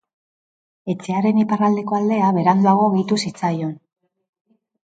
[0.93, 3.73] Etxearen iparraldeko aldea beranduago gehitu zitzaion.